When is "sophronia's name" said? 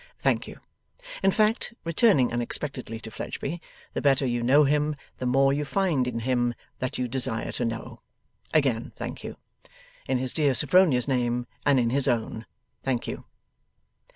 10.55-11.45